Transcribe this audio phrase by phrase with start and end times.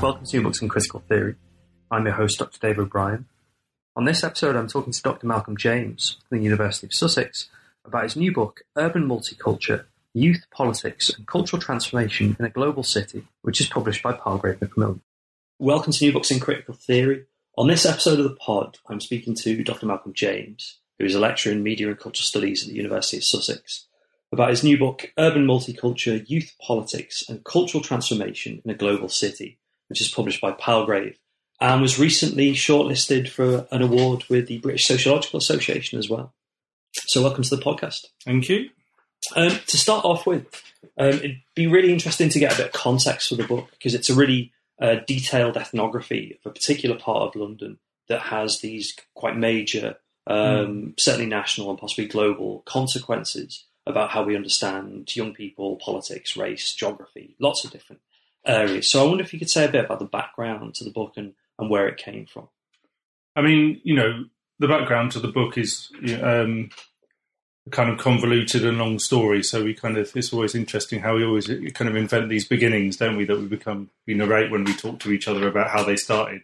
[0.00, 1.34] Welcome to New Books in Critical Theory.
[1.90, 2.58] I'm your host, Dr.
[2.58, 3.26] Dave O'Brien.
[3.94, 5.26] On this episode, I'm talking to Dr.
[5.26, 7.50] Malcolm James from the University of Sussex
[7.84, 13.28] about his new book, Urban Multiculture Youth, Politics and Cultural Transformation in a Global City,
[13.42, 15.02] which is published by Palgrave Macmillan.
[15.58, 17.26] Welcome to New Books in Critical Theory.
[17.58, 19.84] On this episode of the pod, I'm speaking to Dr.
[19.84, 23.24] Malcolm James, who is a lecturer in Media and Cultural Studies at the University of
[23.24, 23.86] Sussex,
[24.32, 29.58] about his new book, Urban Multiculture Youth, Politics and Cultural Transformation in a Global City,
[29.90, 31.18] which is published by Palgrave,
[31.60, 36.32] and was recently shortlisted for an award with the British Sociological Association as well.
[36.92, 38.06] So, welcome to the podcast.
[38.24, 38.70] Thank you.
[39.36, 40.46] Um, to start off with,
[40.96, 43.94] um, it'd be really interesting to get a bit of context for the book because
[43.94, 48.96] it's a really uh, detailed ethnography of a particular part of London that has these
[49.14, 51.00] quite major, um, mm.
[51.00, 57.34] certainly national and possibly global consequences about how we understand young people, politics, race, geography,
[57.40, 58.00] lots of different
[58.46, 58.88] areas.
[58.88, 61.14] So I wonder if you could say a bit about the background to the book
[61.16, 62.48] and, and where it came from.
[63.36, 64.24] I mean, you know,
[64.58, 65.90] the background to the book is
[66.22, 66.70] um,
[67.70, 69.42] kind of convoluted and long story.
[69.42, 72.96] So we kind of it's always interesting how we always kind of invent these beginnings,
[72.96, 73.24] don't we?
[73.24, 76.42] That we become we narrate when we talk to each other about how they started.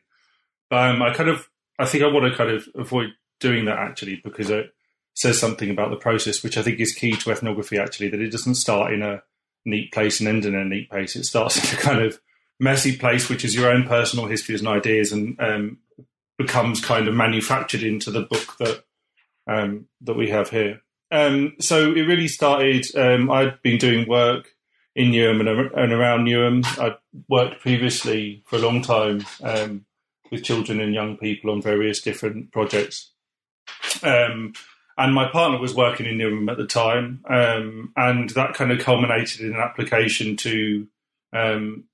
[0.71, 3.11] But um, I kind of I think I want to kind of avoid
[3.41, 4.73] doing that actually because it
[5.15, 7.79] says something about the process, which I think is key to ethnography.
[7.79, 9.23] Actually, that it doesn't start in a
[9.67, 11.17] neat place and end in a neat place.
[11.17, 12.19] It starts in a kind of
[12.59, 15.79] messy place, which is your own personal histories and ideas, and um,
[16.39, 18.85] becomes kind of manufactured into the book that
[19.47, 20.81] um, that we have here.
[21.11, 22.87] Um, so it really started.
[22.97, 24.55] Um, I'd been doing work
[24.95, 26.65] in Newham and, and around Newham.
[26.81, 26.97] I'd
[27.29, 29.85] worked previously for a long time um,
[30.31, 33.13] with children and young people on various different projects.
[34.99, 38.79] And my partner was working in Newham at the time, um, and that kind of
[38.79, 40.87] culminated in an application to
[41.35, 41.85] um,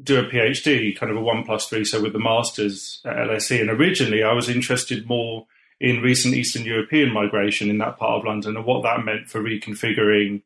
[0.00, 3.60] do a PhD, kind of a one plus three, so with the masters at LSE.
[3.60, 5.46] And originally, I was interested more
[5.80, 9.40] in recent Eastern European migration in that part of London and what that meant for
[9.40, 10.42] reconfiguring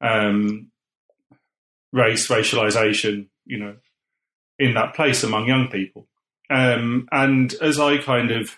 [0.00, 0.70] um,
[1.92, 3.76] race, racialization, you know,
[4.58, 6.06] in that place among young people.
[6.48, 8.56] Um, and as I kind of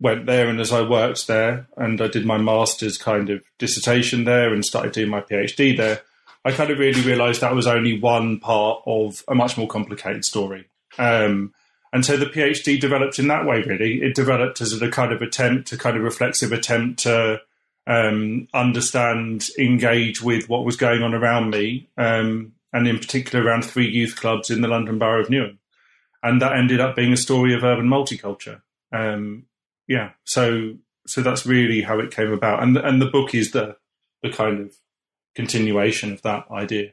[0.00, 4.24] went there and as I worked there and I did my master's kind of dissertation
[4.24, 6.02] there and started doing my PhD there,
[6.44, 10.24] I kind of really realized that was only one part of a much more complicated
[10.24, 10.66] story.
[10.98, 11.54] Um,
[11.92, 14.02] and so the PhD developed in that way, really.
[14.02, 17.40] It developed as a kind of attempt, a kind of reflexive attempt to
[17.86, 23.64] um, understand, engage with what was going on around me, um, and in particular around
[23.64, 25.58] three youth clubs in the London Borough of Newham.
[26.22, 28.60] And that ended up being a story of urban multiculture.
[28.92, 29.46] Um,
[29.86, 30.74] yeah, so
[31.06, 33.76] so that's really how it came about, and and the book is the
[34.22, 34.76] the kind of
[35.34, 36.92] continuation of that idea.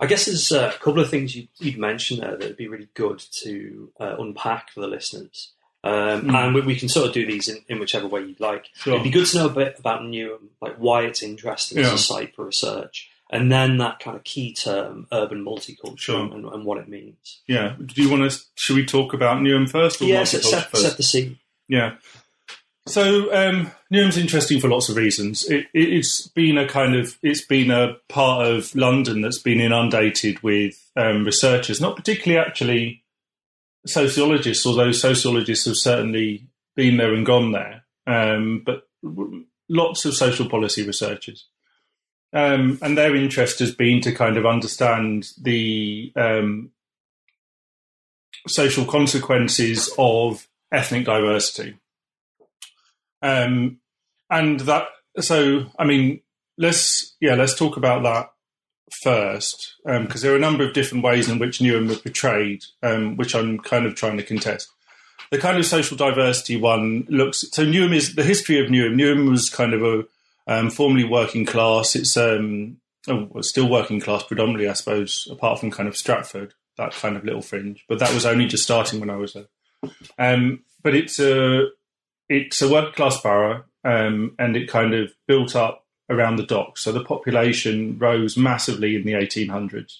[0.00, 2.88] I guess there's a couple of things you, would mentioned there that would be really
[2.94, 5.52] good to uh, unpack for the listeners.
[5.84, 6.34] Um, mm.
[6.34, 8.68] And we, we, can sort of do these in, in whichever way you'd like.
[8.74, 8.94] Sure.
[8.94, 11.86] It'd be good to know a bit about Newham, like why it's interesting yeah.
[11.86, 16.20] as a site for research, and then that kind of key term, urban multicultural, sure.
[16.20, 17.40] and, and, what it means.
[17.46, 17.74] Yeah.
[17.84, 18.40] Do you want to?
[18.54, 20.00] Should we talk about Newham first?
[20.00, 21.38] Or yeah, set, set, set the scene.
[21.68, 21.94] Yeah.
[22.86, 25.48] So um, Newham's interesting for lots of reasons.
[25.48, 30.42] It, has been a kind of it's been a part of London that's been inundated
[30.42, 33.04] with um, researchers, not particularly actually
[33.86, 38.88] sociologists, although sociologists have certainly been there and gone there, um, but
[39.68, 41.46] lots of social policy researchers.
[42.32, 46.70] Um, and their interest has been to kind of understand the um,
[48.48, 51.76] social consequences of ethnic diversity
[53.22, 53.78] um,
[54.28, 54.88] and that,
[55.20, 56.20] so, I mean,
[56.58, 58.30] let's, yeah, let's talk about that
[59.02, 62.64] first, because um, there are a number of different ways in which Newham were portrayed,
[62.82, 64.68] um, which I'm kind of trying to contest.
[65.30, 69.30] The kind of social diversity one looks, so Newham is, the history of Newham, Newham
[69.30, 70.04] was kind of a,
[70.46, 71.94] um, formerly working class.
[71.94, 72.78] It's um,
[73.08, 77.24] oh, still working class predominantly, I suppose, apart from kind of Stratford, that kind of
[77.24, 77.84] little fringe.
[77.88, 79.46] But that was only just starting when I was there.
[80.18, 81.68] Um, but it's a
[82.32, 86.82] it's a working class borough, um, and it kind of built up around the docks.
[86.82, 89.98] So the population rose massively in the 1800s.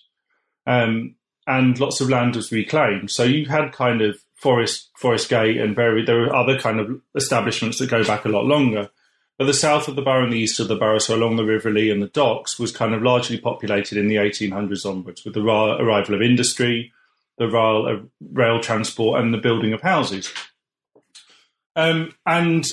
[0.66, 1.14] um,
[1.46, 3.10] and lots of land was reclaimed.
[3.10, 7.00] So you had kind of Forest Forest Gate and very there were other kind of
[7.16, 8.90] establishments that go back a lot longer.
[9.38, 11.44] But the south of the borough and the east of the borough, so along the
[11.44, 15.34] River Lee and the docks, was kind of largely populated in the 1800s onwards, with
[15.34, 16.92] the arrival of industry,
[17.38, 20.32] the rail, uh, rail transport, and the building of houses.
[21.74, 22.66] Um, and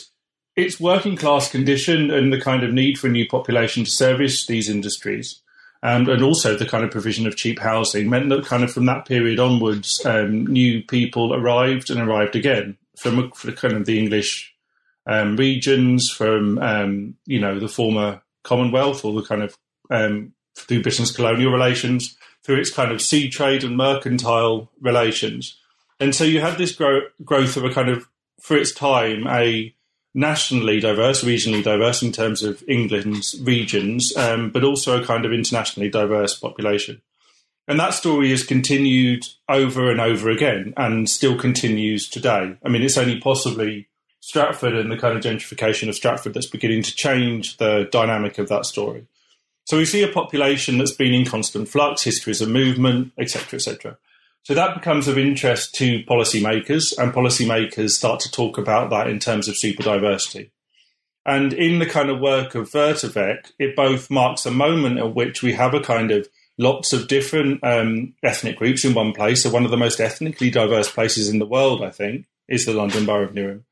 [0.56, 4.46] its working class condition and the kind of need for a new population to service
[4.46, 5.42] these industries,
[5.82, 8.86] and, and also the kind of provision of cheap housing, meant that kind of from
[8.86, 13.98] that period onwards, um, new people arrived and arrived again from, from kind of the
[13.98, 14.54] English
[15.10, 19.58] um, regions from um, you know the former Commonwealth or the kind of
[19.90, 25.58] um, through Britain's colonial relations, through its kind of sea trade and mercantile relations,
[26.00, 28.08] and so you had this grow- growth of a kind of
[28.40, 29.74] for its time a
[30.14, 35.32] nationally diverse, regionally diverse in terms of England's regions, um, but also a kind of
[35.32, 37.02] internationally diverse population.
[37.68, 42.58] And that story has continued over and over again and still continues today.
[42.66, 43.88] I mean, it's only possibly
[44.22, 48.50] Stratford and the kind of gentrification of Stratford that's beginning to change the dynamic of
[48.50, 49.06] that story.
[49.66, 53.98] So we see a population that's been in constant flux, histories of movement, etc., etc.
[54.44, 59.20] So that becomes of interest to policymakers, and policymakers start to talk about that in
[59.20, 60.52] terms of super diversity.
[61.26, 65.44] And in the kind of work of Vertovec, it both marks a moment at which
[65.44, 66.28] we have a kind of
[66.58, 69.44] lots of different um, ethnic groups in one place.
[69.44, 72.74] So one of the most ethnically diverse places in the world, I think, is the
[72.74, 73.64] London Borough of Newham.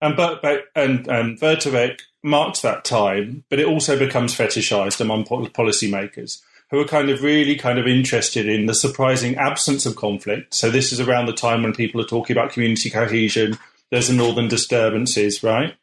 [0.00, 6.40] And but, but and Vertovec marks that time, but it also becomes fetishized among policymakers
[6.70, 10.54] who are kind of really kind of interested in the surprising absence of conflict.
[10.54, 13.58] So this is around the time when people are talking about community cohesion.
[13.90, 15.74] There's the northern disturbances, right?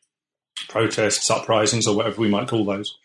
[0.70, 2.98] Protests, uprisings, or whatever we might call those.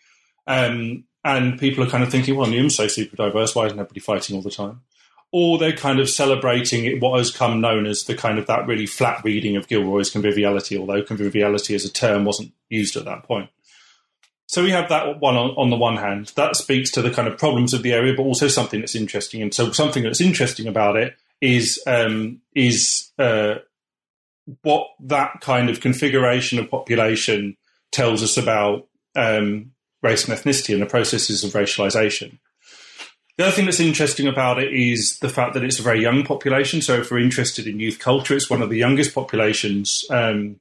[0.45, 3.55] Um, and people are kind of thinking, well, Newham's so super diverse.
[3.55, 4.81] Why isn't everybody fighting all the time?
[5.31, 8.85] or they're kind of celebrating what has come known as the kind of that really
[8.85, 13.49] flat reading of Gilroy's conviviality, although conviviality as a term wasn't used at that point.
[14.51, 16.33] So we have that one on, on, the one hand.
[16.35, 19.41] That speaks to the kind of problems of the area, but also something that's interesting.
[19.41, 23.59] And so something that's interesting about it is um, is uh,
[24.63, 27.55] what that kind of configuration of population
[27.93, 29.71] tells us about um,
[30.03, 32.37] race and ethnicity and the processes of racialization.
[33.37, 36.25] The other thing that's interesting about it is the fact that it's a very young
[36.25, 36.81] population.
[36.81, 40.59] So, if we're interested in youth culture, it's one of the youngest populations um,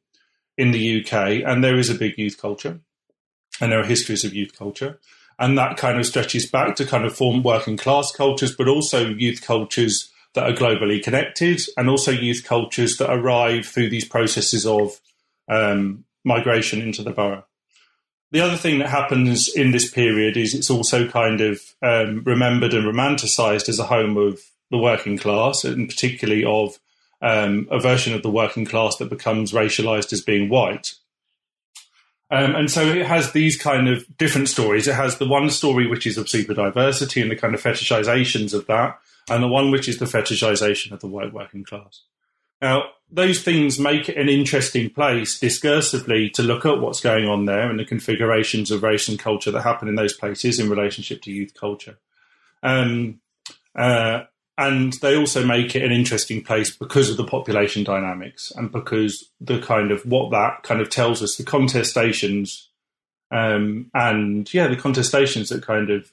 [0.56, 2.78] in the UK, and there is a big youth culture,
[3.60, 4.98] and there are histories of youth culture.
[5.38, 9.08] And that kind of stretches back to kind of form working class cultures, but also
[9.08, 14.66] youth cultures that are globally connected, and also youth cultures that arrive through these processes
[14.66, 15.00] of
[15.48, 17.44] um, migration into the borough
[18.32, 22.74] the other thing that happens in this period is it's also kind of um, remembered
[22.74, 24.40] and romanticized as a home of
[24.70, 26.78] the working class, and particularly of
[27.22, 30.94] um, a version of the working class that becomes racialized as being white.
[32.32, 34.86] Um, and so it has these kind of different stories.
[34.86, 38.54] It has the one story which is of super diversity and the kind of fetishizations
[38.54, 42.02] of that, and the one which is the fetishization of the white working class.
[42.62, 47.46] Now, those things make it an interesting place discursively to look at what's going on
[47.46, 51.22] there and the configurations of race and culture that happen in those places in relationship
[51.22, 51.98] to youth culture.
[52.62, 53.20] Um,
[53.74, 54.24] uh,
[54.60, 59.30] and they also make it an interesting place because of the population dynamics and because
[59.40, 62.66] the kind of what that kind of tells us the contestations
[63.30, 66.12] um, and yeah the contestations that kind of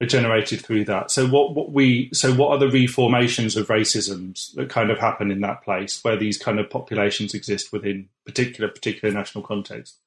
[0.00, 1.12] are generated through that.
[1.12, 5.30] So what, what we so what are the reformations of racisms that kind of happen
[5.30, 9.98] in that place where these kind of populations exist within particular particular national context,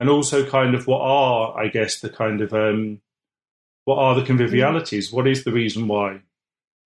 [0.00, 3.00] and also kind of what are I guess the kind of um,
[3.84, 5.12] what are the convivialities?
[5.12, 6.22] What is the reason why?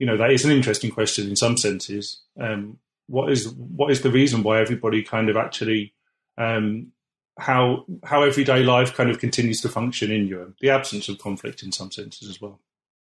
[0.00, 2.20] You know that is an interesting question in some senses.
[2.40, 5.94] Um, what is what is the reason why everybody kind of actually
[6.36, 6.92] um,
[7.38, 11.62] how how everyday life kind of continues to function in Europe, the absence of conflict
[11.62, 12.60] in some senses as well.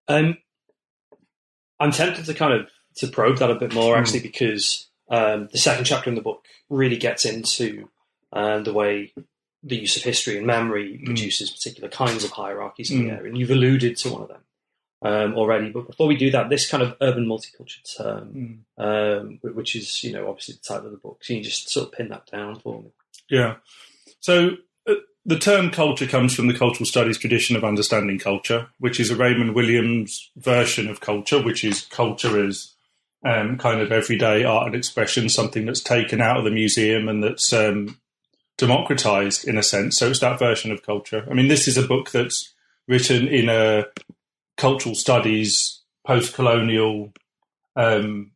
[0.09, 0.39] Um,
[1.79, 4.01] I'm tempted to kind of to probe that a bit more hmm.
[4.01, 4.25] actually, mm.
[4.25, 7.89] because um, the second chapter in the book really gets into
[8.33, 9.13] uh, the way
[9.63, 11.05] the use of history and memory mm.
[11.05, 13.03] produces particular kinds of hierarchies in mm.
[13.03, 13.17] the hmm.
[13.17, 14.43] area, and you've alluded to one of them.
[15.03, 15.71] Um, already.
[15.71, 19.19] But before we do that, this kind of urban multicultural term, mm.
[19.23, 21.87] um, which is, you know, obviously the title of the book, can you just sort
[21.87, 22.91] of pin that down for me?
[23.31, 23.57] Yeah.
[24.19, 29.01] So uh, the term culture comes from the cultural studies tradition of understanding culture, which
[29.01, 32.75] is a Raymond Williams version of culture, which is culture is
[33.25, 37.25] um, kind of everyday art and expression, something that's taken out of the museum and
[37.25, 37.99] that's um,
[38.59, 39.99] democratized in a sense.
[39.99, 41.27] So it's that version of culture.
[41.31, 42.53] I mean, this is a book that's
[42.87, 43.87] written in a
[44.61, 47.13] cultural studies post-colonial
[47.77, 48.33] um,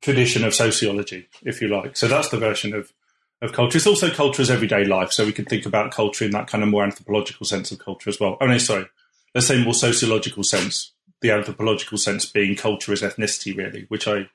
[0.00, 1.96] tradition of sociology, if you like.
[1.96, 2.92] So that's the version of
[3.40, 3.78] of culture.
[3.78, 5.12] It's also culture as everyday life.
[5.12, 8.10] So we can think about culture in that kind of more anthropological sense of culture
[8.10, 8.36] as well.
[8.40, 8.86] Oh no, sorry,
[9.32, 10.92] let's say more sociological sense.
[11.20, 14.28] The anthropological sense being culture as ethnicity, really, which I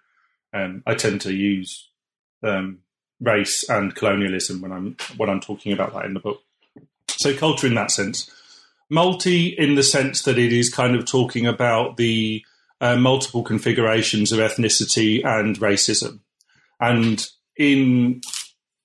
[0.53, 1.89] um, I tend to use
[2.43, 2.79] um,
[3.19, 6.41] race and colonialism when I'm when I'm talking about that in the book.
[7.09, 8.31] So culture in that sense,
[8.93, 12.45] multi in the sense that it is kind of talking about the
[12.79, 16.19] uh, multiple configurations of ethnicity and racism,
[16.79, 18.21] and in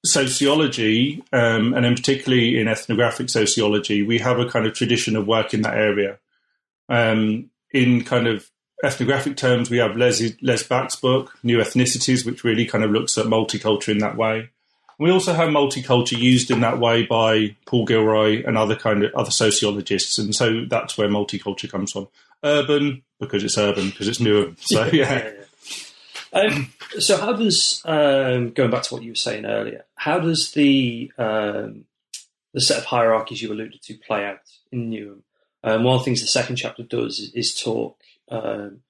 [0.04, 5.26] sociology, um, and in particularly in ethnographic sociology, we have a kind of tradition of
[5.26, 6.18] work in that area.
[6.88, 8.50] Um, in kind of
[8.82, 13.18] ethnographic terms, we have Les, Les Back's book, New Ethnicities, which really kind of looks
[13.18, 14.50] at multicultural in that way.
[14.98, 19.14] We also have multicultural used in that way by Paul Gilroy and other kind of
[19.14, 22.08] other sociologists, and so that's where multicultural comes from.
[22.42, 24.56] Urban because it's urban because it's Newham.
[24.60, 25.32] So yeah.
[26.32, 26.40] yeah.
[26.40, 29.84] Um, so how does um, going back to what you were saying earlier?
[29.94, 31.84] How does the um,
[32.52, 34.40] the set of hierarchies you alluded to play out
[34.70, 35.22] in Newham?
[35.64, 37.98] Um, one of the things the second chapter does is, is talk
[38.30, 38.80] um,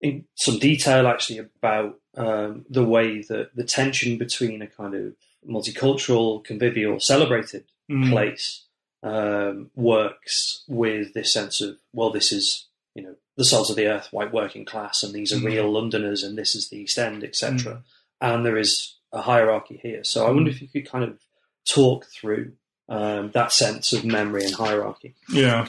[0.00, 5.14] in some detail actually about um, the way that the tension between a kind of
[5.48, 8.10] multicultural, convivial, celebrated mm.
[8.10, 8.64] place
[9.02, 13.86] um, works with this sense of well, this is you know the salt of the
[13.86, 15.46] earth, white working class, and these are mm.
[15.46, 17.72] real Londoners, and this is the East End, etc.
[17.72, 17.82] Mm.
[18.20, 20.04] And there is a hierarchy here.
[20.04, 21.18] So I wonder if you could kind of
[21.66, 22.52] talk through
[22.88, 25.14] um, that sense of memory and hierarchy.
[25.32, 25.68] Yeah.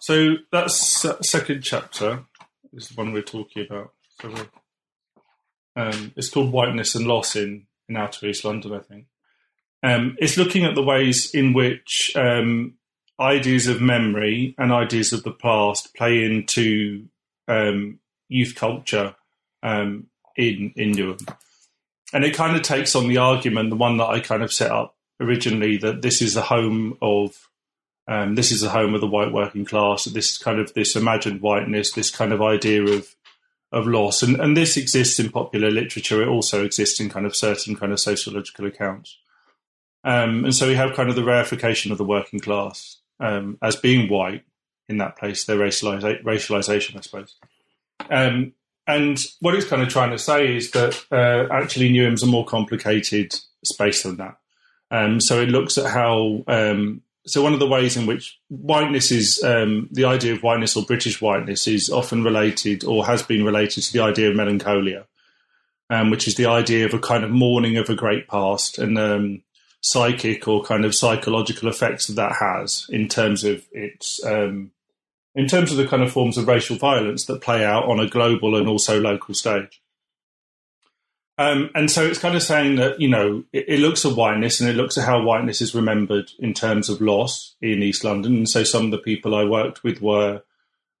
[0.00, 2.24] So that second chapter
[2.72, 3.92] is the one we're talking about.
[4.20, 4.32] So
[5.78, 9.06] um, it's called Whiteness and Loss in, in Outer East London, I think.
[9.84, 12.74] Um, it's looking at the ways in which um,
[13.20, 17.06] ideas of memory and ideas of the past play into
[17.46, 19.14] um, youth culture
[19.62, 21.32] um, in in Newham.
[22.12, 24.72] And it kind of takes on the argument, the one that I kind of set
[24.72, 27.48] up originally, that this is the home of
[28.08, 30.06] um, this is the home of the white working class.
[30.06, 33.14] This is kind of this imagined whiteness, this kind of idea of
[33.72, 36.22] of loss, and and this exists in popular literature.
[36.22, 39.18] It also exists in kind of certain kind of sociological accounts.
[40.04, 43.76] Um, and so we have kind of the reification of the working class um, as
[43.76, 44.44] being white
[44.88, 47.34] in that place, their racializa- racialization, I suppose.
[48.10, 48.52] Um,
[48.86, 52.46] and what it's kind of trying to say is that uh, actually Newham's a more
[52.46, 54.38] complicated space than that.
[54.90, 59.10] Um, so it looks at how um, so one of the ways in which whiteness
[59.10, 63.44] is um, the idea of whiteness or British whiteness is often related or has been
[63.44, 65.06] related to the idea of melancholia,
[65.90, 68.98] um, which is the idea of a kind of mourning of a great past and
[68.98, 69.42] um,
[69.80, 74.72] psychic or kind of psychological effects that that has in terms of its um,
[75.34, 78.08] in terms of the kind of forms of racial violence that play out on a
[78.08, 79.80] global and also local stage.
[81.38, 84.60] Um, and so it's kind of saying that, you know, it, it, looks at whiteness
[84.60, 88.34] and it looks at how whiteness is remembered in terms of loss in East London.
[88.38, 90.42] And so some of the people I worked with were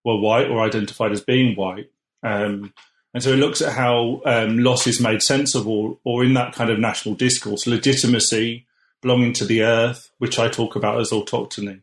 [0.04, 1.90] were white or identified as being white.
[2.22, 2.72] Um,
[3.12, 6.34] and so it looks at how um, loss is made sense of or, or in
[6.34, 8.64] that kind of national discourse, legitimacy,
[9.02, 11.82] belonging to the earth, which I talk about as autochthony,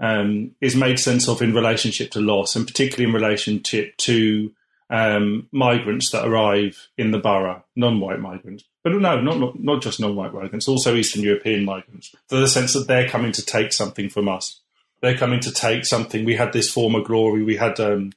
[0.00, 4.52] um, is made sense of in relationship to loss and particularly in relationship to
[4.94, 9.98] um, migrants that arrive in the borough, non-white migrants, but no, not not, not just
[9.98, 12.14] non-white migrants, also Eastern European migrants.
[12.28, 14.60] For the sense that they're coming to take something from us,
[15.00, 16.24] they're coming to take something.
[16.24, 17.42] We had this former glory.
[17.42, 18.12] We had, um,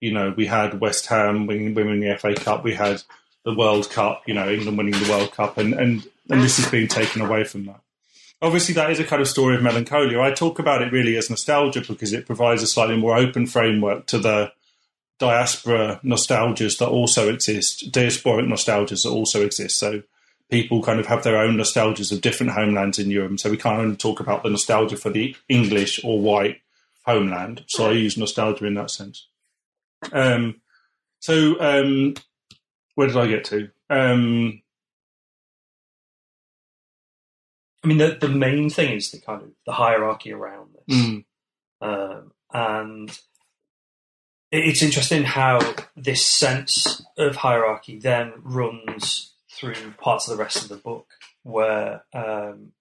[0.00, 2.62] you know, we had West Ham winning, winning the FA Cup.
[2.62, 3.02] We had
[3.46, 4.24] the World Cup.
[4.26, 7.44] You know, England winning the World Cup, and and and this is being taken away
[7.44, 7.80] from that.
[8.42, 10.20] Obviously, that is a kind of story of melancholia.
[10.20, 14.04] I talk about it really as nostalgia because it provides a slightly more open framework
[14.08, 14.52] to the
[15.18, 19.78] diaspora nostalgias that also exist, diasporic nostalgias that also exist.
[19.78, 20.02] So
[20.50, 23.38] people kind of have their own nostalgias of different homelands in Europe.
[23.40, 26.60] So we can't only talk about the nostalgia for the English or white
[27.04, 27.64] homeland.
[27.66, 29.26] So I use nostalgia in that sense.
[30.12, 30.60] Um,
[31.20, 32.14] so um,
[32.94, 33.70] where did I get to?
[33.90, 34.62] Um,
[37.82, 40.96] I mean, the, the main thing is the kind of the hierarchy around this.
[40.96, 41.24] Mm.
[41.80, 43.18] Um, and
[44.50, 45.58] it's interesting how
[45.96, 51.06] this sense of hierarchy then runs through parts of the rest of the book
[51.42, 52.72] where um,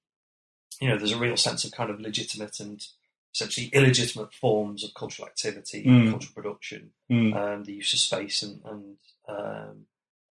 [0.80, 2.86] you know there's a real sense of kind of legitimate and
[3.34, 6.10] essentially illegitimate forms of cultural activity, mm.
[6.10, 7.36] cultural production, mm.
[7.36, 8.98] um, the use of space and and
[9.28, 9.86] um,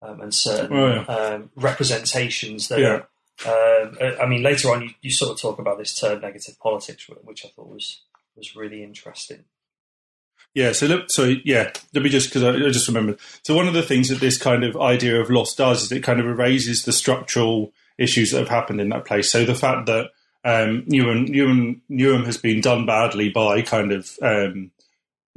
[0.03, 1.15] um and certain oh, yeah.
[1.15, 2.81] Um, representations that.
[2.81, 3.03] Yeah.
[3.45, 7.09] Um, I mean, later on, you, you sort of talk about this term negative politics,
[7.23, 8.03] which I thought was
[8.37, 9.45] was really interesting.
[10.55, 13.19] Yeah, so look, so yeah, let me just because I, I just remembered.
[13.43, 16.03] So one of the things that this kind of idea of loss does is it
[16.03, 19.31] kind of erases the structural issues that have happened in that place.
[19.31, 20.11] So the fact that
[20.45, 24.73] um, Newham, Newham, Newham has been done badly by kind of um,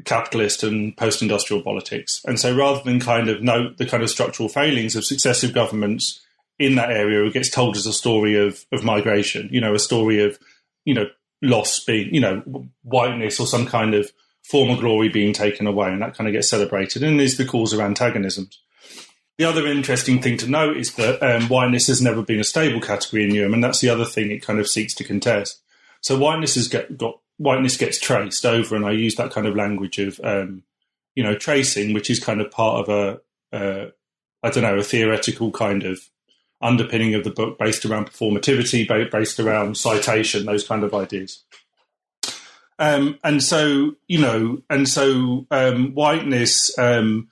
[0.03, 4.50] capitalist and post-industrial politics, and so rather than kind of note the kind of structural
[4.50, 6.22] failings of successive governments
[6.57, 9.48] in that area, it gets told as a story of of migration.
[9.51, 10.39] You know, a story of
[10.84, 11.05] you know
[11.41, 12.41] loss being you know
[12.84, 14.12] whiteness or some kind of
[14.45, 17.73] former glory being taken away, and that kind of gets celebrated and is the cause
[17.73, 18.59] of antagonisms.
[19.37, 22.79] The other interesting thing to note is that um, whiteness has never been a stable
[22.79, 25.61] category in Newham, and that's the other thing it kind of seeks to contest.
[26.01, 29.55] So whiteness has get, got whiteness gets traced over, and I use that kind of
[29.55, 30.63] language of um,
[31.15, 33.89] you know tracing, which is kind of part of a uh,
[34.43, 35.99] I don't know a theoretical kind of
[36.61, 41.43] underpinning of the book based around performativity, based around citation, those kind of ideas.
[42.77, 47.29] Um, and so, you know, and so um, whiteness um,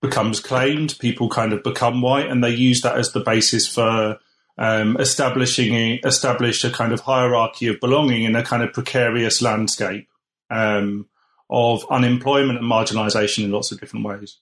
[0.00, 0.96] becomes claimed.
[0.98, 4.18] People kind of become white, and they use that as the basis for
[4.58, 9.42] um, establishing a, establish a kind of hierarchy of belonging in a kind of precarious
[9.42, 10.08] landscape
[10.50, 11.06] um,
[11.50, 14.38] of unemployment and marginalisation in lots of different ways.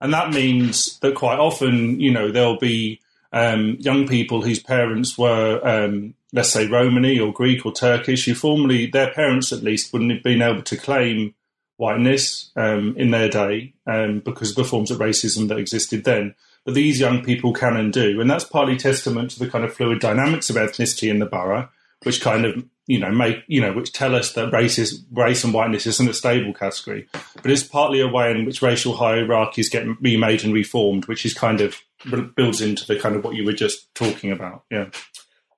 [0.00, 3.00] And that means that quite often, you know, there'll be
[3.32, 5.60] um, young people whose parents were,
[6.36, 10.22] let's say, Romani or Greek or Turkish, who formerly, their parents at least, wouldn't have
[10.22, 11.34] been able to claim
[11.78, 16.34] whiteness um, in their day um, because of the forms of racism that existed then.
[16.66, 18.20] But these young people can and do.
[18.20, 21.70] And that's partly testament to the kind of fluid dynamics of ethnicity in the borough,
[22.02, 25.42] which kind of you know, make you know, which tell us that race is race
[25.42, 27.08] and whiteness isn't a stable category,
[27.42, 31.34] but it's partly a way in which racial hierarchies get remade and reformed, which is
[31.34, 31.80] kind of
[32.36, 34.62] builds into the kind of what you were just talking about.
[34.70, 34.90] Yeah,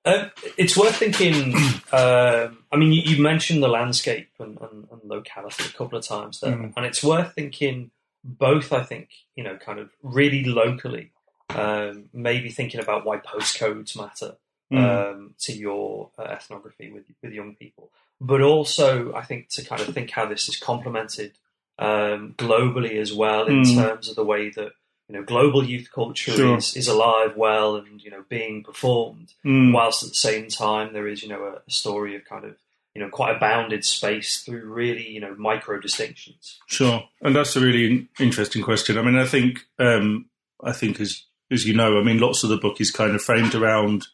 [0.08, 1.54] uh, it's worth thinking.
[1.90, 6.04] Um, I mean, you, you, mentioned the landscape and, and, and, locality a couple of
[6.04, 6.70] times there, mm.
[6.76, 7.90] and it's worth thinking
[8.22, 8.74] both.
[8.74, 11.12] I think you know, kind of really locally,
[11.48, 14.36] um, maybe thinking about why postcodes matter
[14.70, 14.78] mm.
[14.78, 17.90] um, to your uh, ethnography with with young people,
[18.20, 21.38] but also I think to kind of think how this is complemented
[21.78, 23.74] um, globally as well in mm.
[23.74, 24.72] terms of the way that
[25.08, 26.58] you know global youth culture sure.
[26.58, 29.72] is, is alive, well, and you know being performed, mm.
[29.72, 32.56] whilst at the same time there is you know a, a story of kind of
[32.94, 36.58] you know quite a bounded space through really you know micro distinctions.
[36.66, 38.98] Sure, and that's a really interesting question.
[38.98, 40.26] I mean, I think um,
[40.62, 43.22] I think as as you know, I mean, lots of the book is kind of
[43.22, 44.08] framed around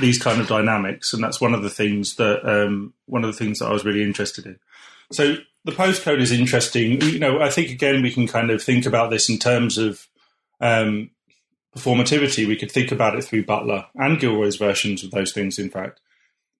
[0.00, 3.36] these kind of dynamics, and that's one of the things that um, one of the
[3.36, 4.58] things that I was really interested in.
[5.12, 7.00] So the postcode is interesting.
[7.00, 10.07] You know, I think again we can kind of think about this in terms of
[10.60, 11.10] um,
[11.76, 12.46] performativity.
[12.46, 16.00] We could think about it through Butler and Gilroy's versions of those things, in fact.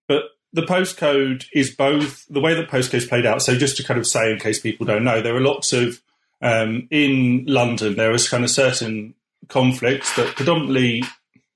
[0.07, 3.41] But the postcode is both the way that postcodes played out.
[3.41, 6.01] So just to kind of say, in case people don't know, there are lots of
[6.41, 7.95] um, in London.
[7.95, 9.13] There is kind of certain
[9.47, 11.03] conflicts that predominantly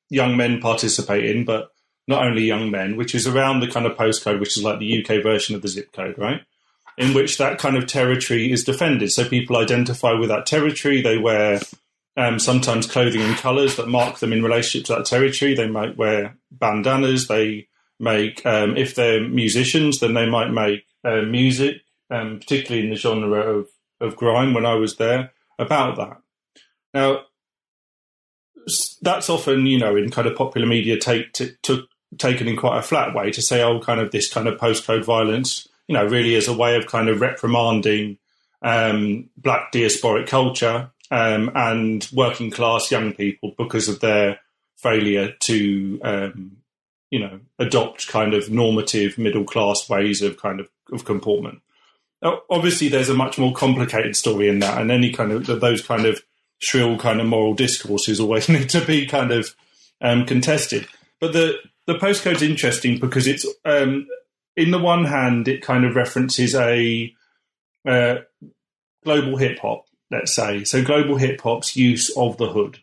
[0.10, 1.70] young men participate in, but
[2.08, 5.04] not only young men, which is around the kind of postcode, which is like the
[5.04, 6.42] UK version of the zip code, right?
[6.98, 9.12] In which that kind of territory is defended.
[9.12, 11.02] So people identify with that territory.
[11.02, 11.62] They wear
[12.16, 15.56] um, sometimes clothing in colours that mark them in relationship to that territory.
[15.56, 17.28] They might wear bandanas.
[17.28, 17.68] They
[18.00, 21.78] make, um, if they're musicians, then they might make uh, music,
[22.10, 23.68] um, particularly in the genre of,
[24.00, 26.18] of grime when I was there, about that.
[26.94, 27.22] Now,
[29.02, 32.78] that's often, you know, in kind of popular media take, t- took, taken in quite
[32.78, 36.06] a flat way to say, oh, kind of this kind of postcode violence, you know,
[36.06, 38.18] really as a way of kind of reprimanding
[38.62, 44.40] um, black diasporic culture um, and working class young people because of their
[44.78, 46.58] failure to, um,
[47.10, 51.62] you know, adopt kind of normative middle class ways of kind of, of comportment.
[52.50, 56.06] Obviously, there's a much more complicated story in that, and any kind of those kind
[56.06, 56.24] of
[56.60, 59.54] shrill kind of moral discourses always need to be kind of
[60.02, 60.88] um, contested.
[61.20, 64.08] But the the postcode's interesting because it's um,
[64.56, 67.14] in the one hand it kind of references a
[67.86, 68.18] uh,
[69.04, 70.64] global hip hop, let's say.
[70.64, 72.80] So global hip hop's use of the hood.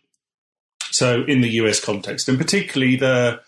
[0.91, 3.41] So in the US context, and particularly the,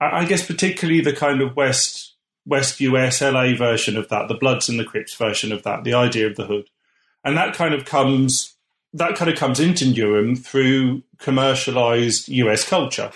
[0.00, 2.14] I guess particularly the kind of West
[2.46, 5.94] West US LA version of that, the Bloods and the Crips version of that, the
[5.94, 6.68] idea of the hood,
[7.22, 8.54] and that kind of comes
[8.94, 13.12] that kind of comes into Newham through commercialized US culture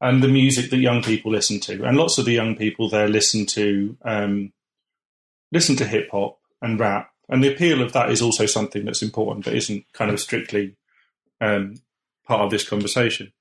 [0.00, 1.84] and the music that young people listen to.
[1.84, 4.52] And lots of the young people there listen to um,
[5.52, 7.10] listen to hip hop and rap.
[7.28, 10.76] And the appeal of that is also something that's important, but isn't kind of strictly
[11.40, 11.76] um,
[12.24, 13.32] part of this conversation.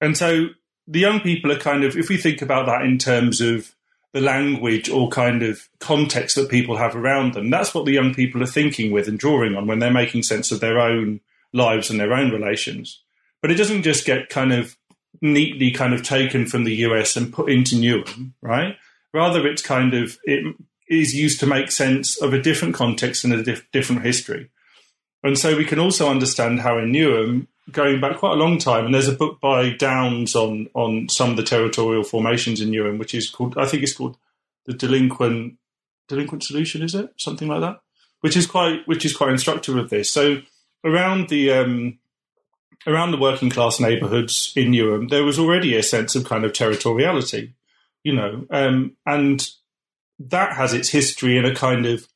[0.00, 0.48] And so
[0.86, 3.74] the young people are kind of, if we think about that in terms of
[4.16, 7.50] the language or kind of context that people have around them.
[7.50, 10.50] That's what the young people are thinking with and drawing on when they're making sense
[10.50, 11.20] of their own
[11.52, 13.02] lives and their own relations.
[13.42, 14.74] But it doesn't just get kind of
[15.20, 18.76] neatly kind of taken from the US and put into Newham, right?
[19.12, 20.56] Rather, it's kind of it
[20.88, 24.50] is used to make sense of a different context and a dif- different history.
[25.22, 28.84] And so we can also understand how in Newham, going back quite a long time,
[28.84, 32.98] and there's a book by Downes on on some of the territorial formations in Newham,
[32.98, 34.16] which is called I think it's called
[34.66, 35.58] the delinquent
[36.08, 37.80] delinquent solution, is it something like that?
[38.20, 40.10] Which is quite which is quite instructive of this.
[40.10, 40.42] So
[40.84, 41.98] around the um,
[42.86, 46.52] around the working class neighbourhoods in Newham, there was already a sense of kind of
[46.52, 47.52] territoriality,
[48.04, 49.48] you know, um, and
[50.18, 52.06] that has its history in a kind of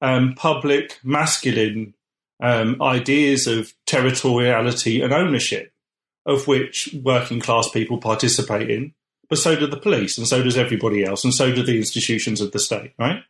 [0.00, 1.94] um, public masculine
[2.40, 5.72] um, ideas of territoriality and ownership,
[6.24, 8.94] of which working class people participate in,
[9.28, 12.40] but so do the police, and so does everybody else, and so do the institutions
[12.40, 13.22] of the state, right?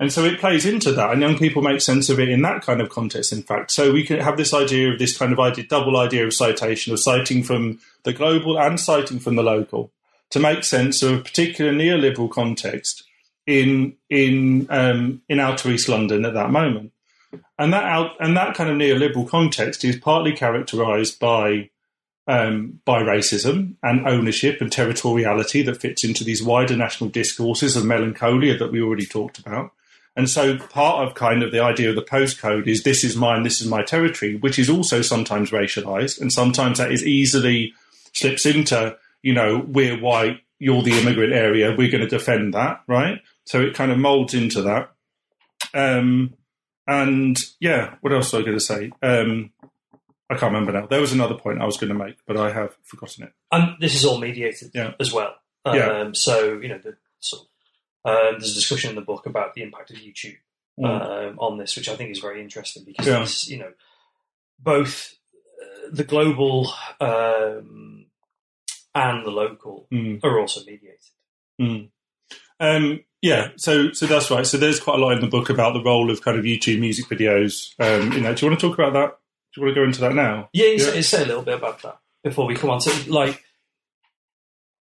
[0.00, 2.62] And so it plays into that, and young people make sense of it in that
[2.62, 3.72] kind of context, in fact.
[3.72, 6.92] So we can have this idea of this kind of idea, double idea of citation,
[6.92, 9.90] of citing from the global and citing from the local
[10.30, 13.02] to make sense of a particular neoliberal context
[13.48, 16.92] in in um, in outer East London at that moment.
[17.58, 21.70] And that out and that kind of neoliberal context is partly characterised by
[22.26, 27.86] um, by racism and ownership and territoriality that fits into these wider national discourses of
[27.86, 29.72] melancholia that we already talked about.
[30.14, 33.44] And so part of kind of the idea of the postcode is this is mine,
[33.44, 36.20] this is my territory, which is also sometimes racialized.
[36.20, 37.72] And sometimes that is easily
[38.12, 42.82] slips into, you know, we're white, you're the immigrant area, we're going to defend that,
[42.86, 43.22] right?
[43.48, 44.90] So it kind of molds into that.
[45.72, 46.34] Um,
[46.86, 48.92] and yeah, what else was I going to say?
[49.02, 49.52] Um,
[50.28, 50.86] I can't remember now.
[50.86, 53.32] There was another point I was going to make, but I have forgotten it.
[53.50, 54.92] And this is all mediated Yeah.
[55.00, 55.34] as well.
[55.64, 56.10] Um, Yeah.
[56.12, 57.46] So, you know, the, sort
[58.04, 60.36] of, um, there's a discussion in the book about the impact of YouTube
[60.84, 63.22] um, on this, which I think is very interesting because, Yeah.
[63.22, 63.72] it's, you know,
[64.58, 65.14] both
[65.62, 68.06] uh, the global um,
[68.94, 70.22] and the local Mm.
[70.22, 71.00] are also mediated.
[71.58, 71.88] Mm.
[73.22, 74.46] Yeah, so so that's right.
[74.46, 76.78] So there's quite a lot in the book about the role of kind of YouTube
[76.78, 77.74] music videos.
[77.80, 79.18] Um, you know, do you want to talk about that?
[79.54, 80.48] Do you want to go into that now?
[80.52, 80.78] Yeah, you Yeah.
[80.90, 83.42] Say, say a little bit about that before we come on to like.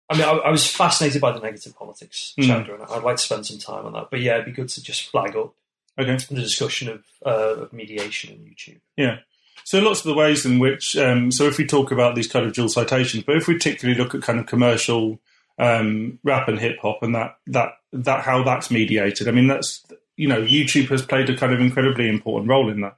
[0.10, 2.48] I mean, I, I was fascinated by the negative politics Mm.
[2.48, 4.10] chapter, and I'd like to spend some time on that.
[4.12, 5.54] But yeah, it'd be good to just flag up
[6.00, 6.16] Okay.
[6.30, 8.80] the discussion of, uh, of mediation in YouTube.
[8.96, 9.18] Yeah.
[9.64, 12.46] So lots of the ways in which, um, so if we talk about these kind
[12.46, 15.20] of dual citations, but if we particularly look at kind of commercial
[15.60, 19.86] um, rap and hip hop and that that that how that's mediated, I mean that's
[20.16, 22.98] you know YouTube has played a kind of incredibly important role in that,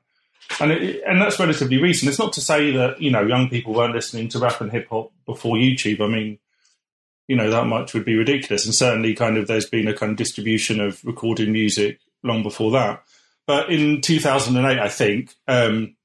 [0.60, 2.10] and it, and that's relatively recent.
[2.10, 4.88] It's not to say that you know young people weren't listening to rap and hip
[4.90, 6.02] hop before YouTube.
[6.02, 6.40] I mean,
[7.28, 10.12] you know that much would be ridiculous, and certainly kind of there's been a kind
[10.12, 13.04] of distribution of recorded music long before that.
[13.50, 15.96] But in 2008, I think um,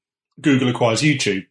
[0.40, 1.46] Google acquires YouTube.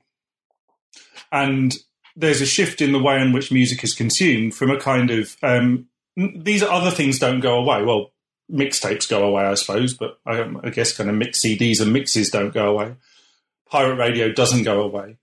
[1.31, 1.75] And
[2.15, 5.35] there's a shift in the way in which music is consumed from a kind of
[5.43, 7.83] um, these other things don't go away.
[7.83, 8.11] Well,
[8.51, 12.29] mixtapes go away, I suppose, but I, I guess kind of mix CDs and mixes
[12.29, 12.95] don't go away.
[13.69, 15.17] Pirate radio doesn't go away,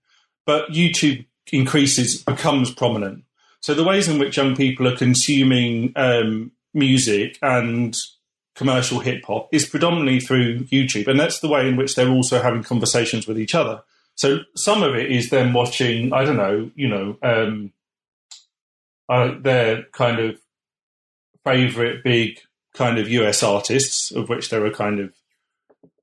[0.45, 3.23] but YouTube increases, becomes prominent.
[3.61, 7.95] So the ways in which young people are consuming um, music and
[8.55, 12.41] commercial hip hop is predominantly through YouTube, and that's the way in which they're also
[12.41, 13.83] having conversations with each other.
[14.15, 17.71] So some of it is them watching, I don't know, you know, um,
[19.07, 20.40] uh, their kind of
[21.43, 22.39] favorite big
[22.73, 25.13] kind of US artists, of which there are kind of,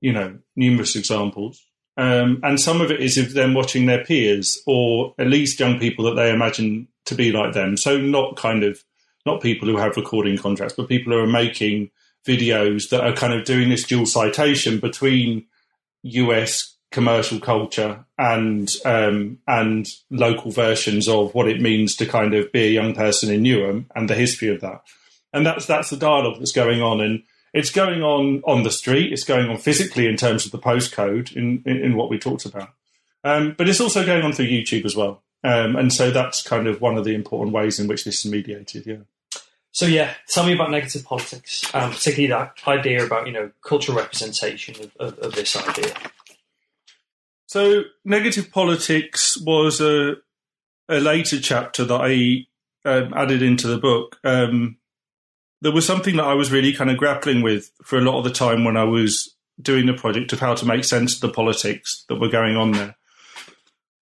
[0.01, 1.65] you know, numerous examples.
[1.97, 5.79] Um, and some of it is of them watching their peers, or at least young
[5.81, 7.77] people that they imagine to be like them.
[7.77, 8.85] So not kind of
[9.27, 11.91] not people who have recording contracts, but people who are making
[12.27, 15.47] videos that are kind of doing this dual citation between
[16.03, 22.51] US commercial culture and um, and local versions of what it means to kind of
[22.53, 24.83] be a young person in Newham and the history of that.
[25.33, 29.13] And that's that's the dialogue that's going on, and it's going on on the street.
[29.13, 32.47] It's going on physically in terms of the postcode in in, in what we talked
[32.47, 32.71] about,
[33.25, 35.23] um, but it's also going on through YouTube as well.
[35.45, 38.31] Um, and so that's kind of one of the important ways in which this is
[38.31, 38.87] mediated.
[38.87, 38.97] Yeah.
[39.71, 43.99] So yeah, tell me about negative politics, um, particularly that idea about you know cultural
[43.99, 45.95] representation of, of, of this idea.
[47.47, 50.17] So, negative politics was a
[50.89, 52.47] a later chapter that I
[52.85, 54.19] um, added into the book.
[54.25, 54.79] Um,
[55.61, 58.25] there was something that I was really kind of grappling with for a lot of
[58.25, 61.31] the time when I was doing the project of how to make sense of the
[61.31, 62.97] politics that were going on there.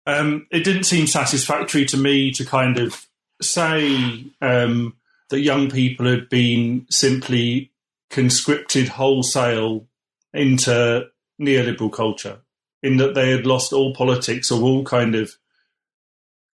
[0.06, 3.06] Um, it didn't seem satisfactory to me to kind of
[3.40, 4.96] say um,
[5.28, 7.70] that young people had been simply
[8.10, 9.86] conscripted wholesale
[10.32, 11.06] into
[11.40, 12.38] neoliberal culture,
[12.82, 15.36] in that they had lost all politics or all kind of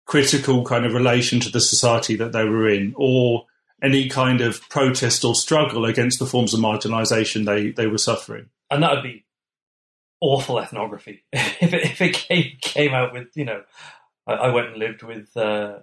[0.07, 3.47] critical kind of relation to the society that they were in, or
[3.83, 8.47] any kind of protest or struggle against the forms of marginalisation they, they were suffering.
[8.71, 9.25] And that would be
[10.21, 13.63] awful ethnography if it, if it came, came out with, you know,
[14.27, 15.79] I, I went and lived with uh,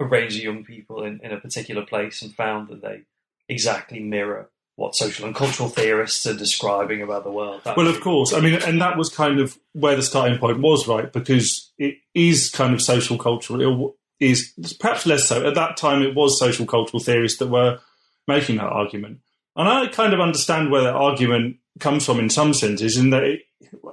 [0.00, 3.02] a range of young people in, in a particular place and found that they
[3.48, 7.62] exactly mirror what social and cultural theorists are describing about the world.
[7.64, 8.34] That well, of course.
[8.34, 11.10] I mean, and that was kind of where the starting point was, right?
[11.10, 13.96] Because it is kind of social cultural.
[14.18, 15.46] Is perhaps less so.
[15.46, 17.80] At that time, it was social cultural theorists that were
[18.26, 19.20] making that argument.
[19.54, 23.24] And I kind of understand where that argument comes from in some senses, in that,
[23.24, 23.42] it,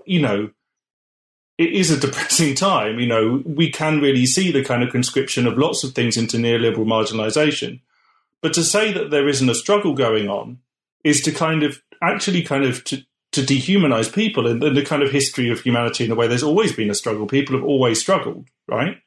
[0.06, 0.52] you know,
[1.58, 3.00] it is a depressing time.
[3.00, 6.38] You know, we can really see the kind of conscription of lots of things into
[6.38, 7.82] neoliberal marginalization.
[8.42, 10.60] But to say that there isn't a struggle going on
[11.04, 15.12] is to kind of actually kind of to, to dehumanize people in the kind of
[15.12, 17.26] history of humanity in a way there's always been a struggle.
[17.26, 18.98] People have always struggled, right?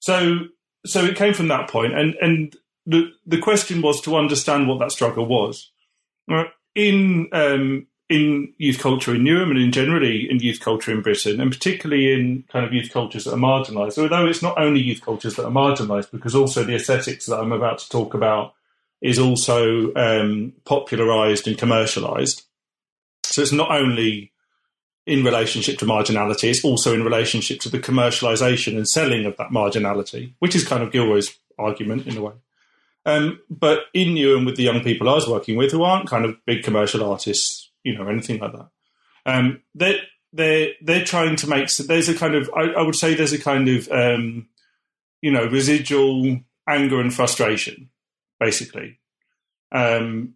[0.00, 0.40] So
[0.84, 4.78] so it came from that point and and the the question was to understand what
[4.80, 5.70] that struggle was.
[6.74, 11.40] In um, in youth culture in Newham and in generally in youth culture in Britain,
[11.40, 13.98] and particularly in kind of youth cultures that are marginalised.
[13.98, 17.52] Although it's not only youth cultures that are marginalised, because also the aesthetics that I'm
[17.52, 18.54] about to talk about
[19.00, 22.42] is also um, popularized and commercialized.
[23.24, 24.32] So it's not only
[25.10, 29.50] in relationship to marginality, it's also in relationship to the commercialization and selling of that
[29.50, 32.32] marginality, which is kind of Gilroy's argument in a way.
[33.06, 36.08] Um, but in you and with the young people I was working with, who aren't
[36.08, 38.68] kind of big commercial artists, you know, anything like that,
[39.26, 40.00] um, they're
[40.32, 41.70] they're they're trying to make.
[41.70, 44.48] So there's a kind of, I, I, would say, there's a kind of, um,
[45.22, 47.90] you know, residual anger and frustration
[48.40, 48.98] basically.
[49.70, 50.34] Um,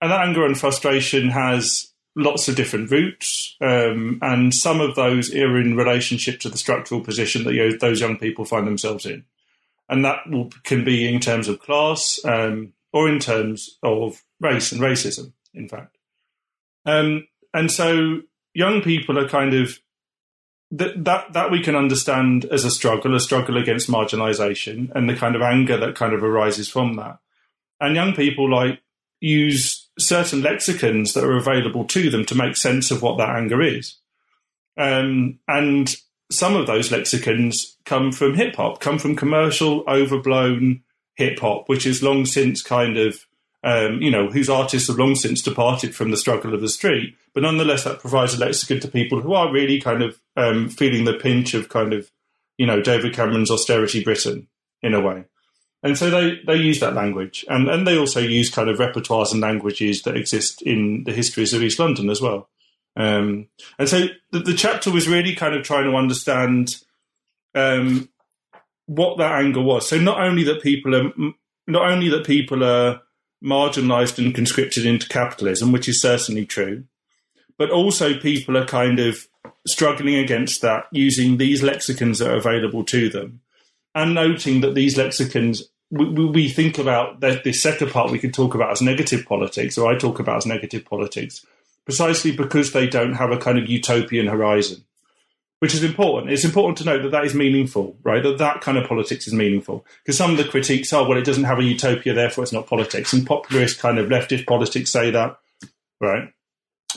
[0.00, 5.34] and that anger and frustration has lots of different routes, um, and some of those
[5.34, 9.06] are in relationship to the structural position that you know, those young people find themselves
[9.06, 9.24] in,
[9.88, 14.72] and that will, can be in terms of class um, or in terms of race
[14.72, 15.32] and racism.
[15.54, 15.96] In fact,
[16.84, 19.78] um, and so young people are kind of
[20.70, 25.16] that, that that we can understand as a struggle, a struggle against marginalisation, and the
[25.16, 27.18] kind of anger that kind of arises from that
[27.80, 28.80] and young people like
[29.20, 33.60] use certain lexicons that are available to them to make sense of what that anger
[33.60, 33.96] is.
[34.76, 35.94] Um, and
[36.30, 40.82] some of those lexicons come from hip hop, come from commercial, overblown
[41.16, 43.26] hip hop, which is long since kind of,
[43.64, 47.16] um, you know, whose artists have long since departed from the struggle of the street.
[47.34, 51.04] But nonetheless, that provides a lexicon to people who are really kind of um, feeling
[51.04, 52.10] the pinch of kind of,
[52.56, 54.48] you know, David Cameron's austerity Britain
[54.82, 55.24] in a way.
[55.82, 57.44] And so they, they use that language.
[57.48, 61.52] And, and they also use kind of repertoires and languages that exist in the histories
[61.52, 62.48] of East London as well.
[62.96, 63.46] Um,
[63.78, 66.74] and so the, the, chapter was really kind of trying to understand
[67.54, 68.08] um,
[68.86, 69.88] what that anger was.
[69.88, 71.12] So not only that people are
[71.68, 73.02] not only that people are
[73.44, 76.84] marginalised and conscripted into capitalism, which is certainly true,
[77.56, 79.28] but also people are kind of
[79.66, 83.40] struggling against that using these lexicons that are available to them
[83.94, 88.34] and noting that these lexicons we, we think about the, the second part we could
[88.34, 91.44] talk about as negative politics, or I talk about as negative politics,
[91.84, 94.84] precisely because they don't have a kind of utopian horizon,
[95.60, 96.30] which is important.
[96.30, 98.22] It's important to note that that is meaningful, right?
[98.22, 99.86] That that kind of politics is meaningful.
[100.04, 102.66] Because some of the critiques are, well, it doesn't have a utopia, therefore it's not
[102.66, 103.12] politics.
[103.12, 105.38] And popularist kind of leftist politics say that,
[106.00, 106.32] right?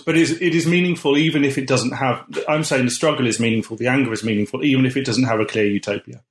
[0.05, 3.27] But it is, it is meaningful even if it doesn't have, I'm saying the struggle
[3.27, 6.23] is meaningful, the anger is meaningful, even if it doesn't have a clear utopia.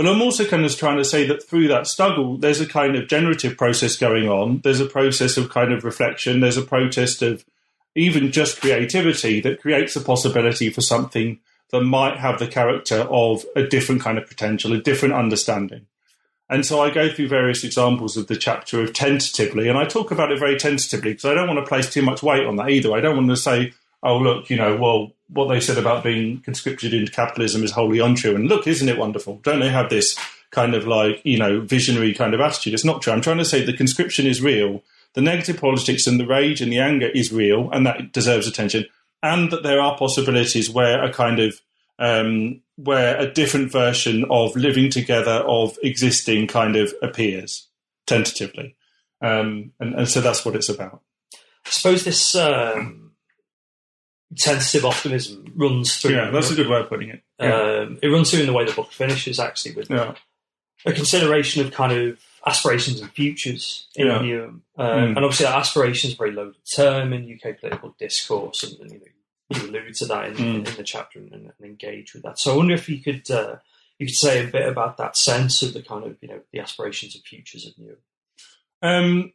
[0.00, 2.96] But I'm also kind of trying to say that through that struggle, there's a kind
[2.96, 4.62] of generative process going on.
[4.64, 6.40] There's a process of kind of reflection.
[6.40, 7.44] There's a protest of
[7.94, 11.38] even just creativity that creates a possibility for something
[11.70, 15.84] that might have the character of a different kind of potential, a different understanding.
[16.48, 20.10] And so I go through various examples of the chapter of tentatively, and I talk
[20.10, 22.70] about it very tentatively because I don't want to place too much weight on that
[22.70, 22.94] either.
[22.94, 26.40] I don't want to say, oh, look, you know, well, what they said about being
[26.40, 28.34] conscripted into capitalism is wholly untrue.
[28.34, 29.36] And look, isn't it wonderful?
[29.42, 30.18] Don't they have this
[30.50, 32.74] kind of like, you know, visionary kind of attitude?
[32.74, 33.12] It's not true.
[33.12, 34.82] I'm trying to say the conscription is real.
[35.14, 38.86] The negative politics and the rage and the anger is real, and that deserves attention.
[39.22, 41.60] And that there are possibilities where a kind of
[41.98, 47.68] um, where a different version of living together of existing kind of appears
[48.06, 48.74] tentatively,
[49.20, 51.02] um, and, and, so that's what it's about.
[51.34, 53.09] I suppose this um,
[54.36, 56.14] tentative optimism runs through.
[56.14, 57.22] Yeah, that's a good way of putting it.
[57.38, 57.54] Yeah.
[57.54, 60.14] Um, it runs through in the way the book finishes, actually, with yeah.
[60.86, 64.18] a consideration of kind of aspirations and futures in Yeah.
[64.18, 64.48] Newham.
[64.48, 65.06] Um, Mm.
[65.16, 68.90] And obviously, that aspiration is a very loaded term in UK political discourse, and, and
[68.92, 69.04] you know
[69.60, 70.68] you allude to that in, Mm.
[70.68, 72.38] in the chapter and, and engage with that.
[72.38, 73.56] So I wonder if you could uh,
[73.98, 76.60] you could say a bit about that sense of the kind of you know the
[76.60, 77.96] aspirations and futures of New.
[78.82, 79.32] Um,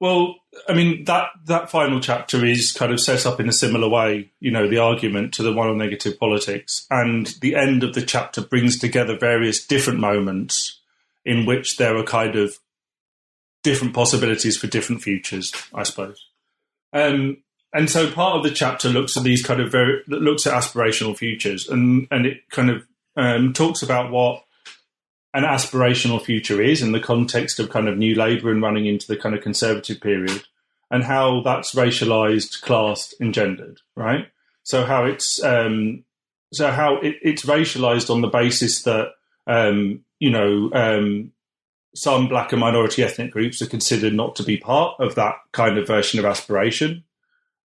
[0.00, 0.36] well,
[0.68, 4.30] I mean that that final chapter is kind of set up in a similar way.
[4.40, 8.02] You know, the argument to the one on negative politics, and the end of the
[8.02, 10.80] chapter brings together various different moments
[11.24, 12.58] in which there are kind of
[13.62, 15.52] different possibilities for different futures.
[15.72, 16.26] I suppose.
[16.92, 17.38] Um,
[17.72, 21.16] and so part of the chapter looks at these kind of very looks at aspirational
[21.16, 24.45] futures, and and it kind of um, talks about what
[25.36, 29.06] an aspirational future is in the context of kind of new Labour and running into
[29.06, 30.44] the kind of conservative period,
[30.90, 34.28] and how that's racialized, classed, and gendered, right?
[34.62, 36.04] So how it's um,
[36.54, 39.08] so how it, it's racialized on the basis that
[39.46, 41.32] um, you know um,
[41.94, 45.76] some black and minority ethnic groups are considered not to be part of that kind
[45.76, 47.04] of version of aspiration.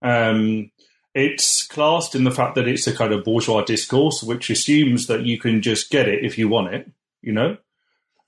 [0.02, 0.70] Um,
[1.14, 5.24] it's classed in the fact that it's a kind of bourgeois discourse, which assumes that
[5.24, 6.90] you can just get it if you want it,
[7.22, 7.56] you know?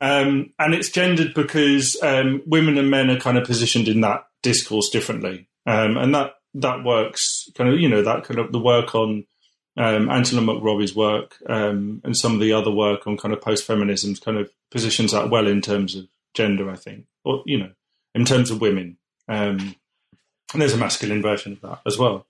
[0.00, 4.26] Um, and it's gendered because um, women and men are kind of positioned in that
[4.42, 5.48] discourse differently.
[5.66, 9.26] Um, and that, that works kind of, you know, that kind of the work on
[9.76, 13.64] um, Angela McRobbie's work um, and some of the other work on kind of post
[13.66, 17.70] feminism kind of positions that well in terms of gender, I think, or, you know,
[18.14, 18.98] in terms of women.
[19.28, 19.76] Um,
[20.52, 22.26] and there's a masculine version of that as well.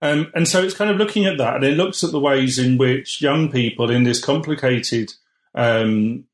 [0.00, 2.58] Um, and so it's kind of looking at that, and it looks at the ways
[2.58, 5.12] in which young people in this complicated,
[5.54, 6.24] um,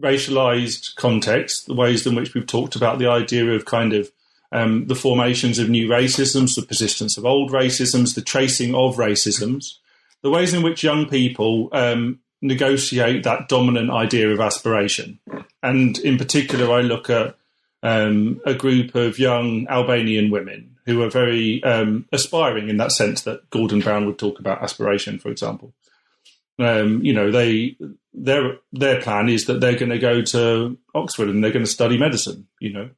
[0.00, 4.10] racialized context, the ways in which we've talked about the idea of kind of
[4.52, 9.74] um, the formations of new racisms, the persistence of old racisms, the tracing of racisms,
[10.22, 15.18] the ways in which young people um, negotiate that dominant idea of aspiration.
[15.62, 17.36] And in particular, I look at
[17.82, 23.22] um, a group of young Albanian women who are very um, aspiring in that sense
[23.22, 25.72] that Gordon Brown would talk about aspiration, for example.
[26.58, 27.76] Um, you know, they
[28.12, 31.70] their their plan is that they're going to go to Oxford and they're going to
[31.70, 32.46] study medicine.
[32.60, 32.90] You know,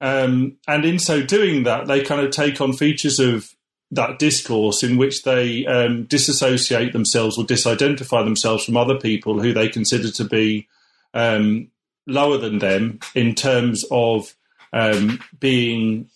[0.00, 3.50] um, and in so doing that, they kind of take on features of
[3.90, 9.52] that discourse in which they um, disassociate themselves or disidentify themselves from other people who
[9.52, 10.66] they consider to be
[11.12, 11.70] um,
[12.06, 14.34] lower than them in terms of
[14.72, 16.08] um, being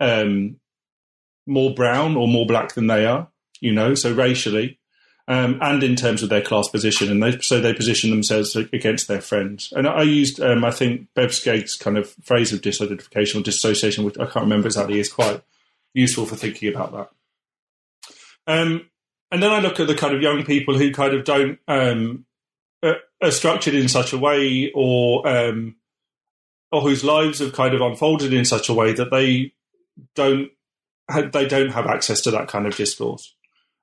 [0.00, 0.56] um,
[1.46, 3.28] more brown or more black than they are,
[3.60, 4.78] you know, so racially,
[5.32, 7.10] um, and in terms of their class position.
[7.10, 9.72] And they, so they position themselves against their friends.
[9.74, 11.34] And I used, um, I think, Bev
[11.80, 15.40] kind of phrase of disidentification or dissociation, which I can't remember exactly, is quite
[15.94, 17.10] useful for thinking about that.
[18.46, 18.90] Um,
[19.30, 22.26] and then I look at the kind of young people who kind of don't um,
[22.82, 25.76] are, are structured in such a way, or um,
[26.70, 29.54] or whose lives have kind of unfolded in such a way that they
[30.14, 30.50] don't
[31.32, 33.34] they don't have access to that kind of discourse.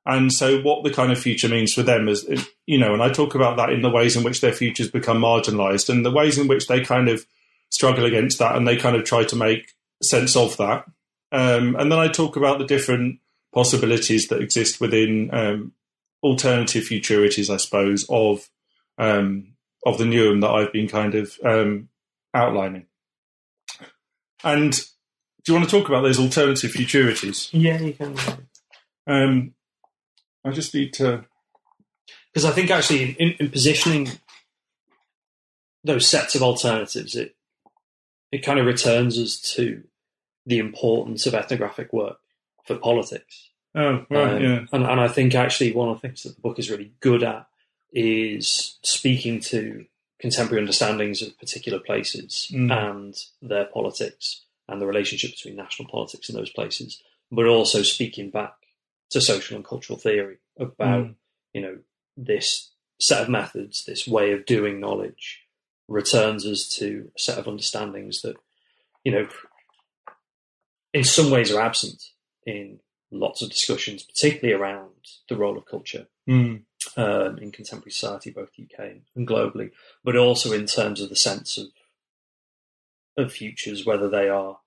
[0.10, 2.28] And so, what the kind of future means for them is,
[2.66, 5.20] you know, and I talk about that in the ways in which their futures become
[5.22, 7.28] marginalised, and the ways in which they kind of
[7.70, 10.86] struggle against that, and they kind of try to make sense of that.
[11.32, 13.20] Um, and then I talk about the different
[13.54, 15.74] possibilities that exist within um,
[16.24, 18.50] alternative futurities, I suppose, of
[18.98, 19.54] um,
[19.86, 21.90] of the Newham that I've been kind of um,
[22.34, 22.88] outlining.
[24.44, 27.50] And do you want to talk about those alternative futurities?
[27.52, 28.16] Yeah, you can.
[29.06, 29.54] Um,
[30.46, 31.26] I just need to.
[32.34, 34.10] Because I think actually, in, in positioning
[35.84, 37.36] those sets of alternatives, it
[38.32, 39.84] it kind of returns us to
[40.46, 42.18] the importance of ethnographic work
[42.66, 43.50] for politics.
[43.76, 44.66] Oh, right, Um, yeah.
[44.72, 47.24] and, and I think actually one of the things that the book is really good
[47.24, 47.48] at
[47.92, 49.86] is speaking to
[50.20, 52.72] contemporary understandings of particular places Mm.
[52.72, 58.30] and their politics and the relationship between national politics in those places, but also speaking
[58.30, 58.54] back
[59.10, 61.16] to social and cultural theory about Mm.
[61.54, 61.78] you know
[62.18, 65.42] this set of methods, this way of doing knowledge,
[65.88, 68.36] returns us to a set of understandings that
[69.04, 69.28] you know
[70.94, 72.02] in some ways are absent
[72.46, 72.80] in
[73.12, 74.94] lots of discussions, particularly around
[75.30, 76.64] the role of culture Mm.
[76.96, 79.72] um, in contemporary society, both UK and globally,
[80.04, 81.68] but also in terms of the sense of
[83.18, 84.60] of futures, whether they are